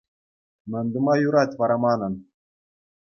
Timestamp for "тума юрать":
0.93-1.57